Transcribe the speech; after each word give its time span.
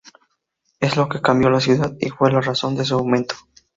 Es 0.79 0.97
lo 0.97 1.07
que 1.07 1.21
cambió 1.21 1.51
la 1.51 1.59
ciudad 1.59 1.93
y 1.99 2.09
fue 2.09 2.31
la 2.31 2.41
razón 2.41 2.75
de 2.75 2.83
su 2.85 2.95
aumento. 2.95 3.35